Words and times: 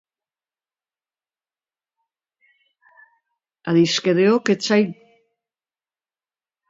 Adiskideok 3.73 4.45
etsai. 4.55 4.83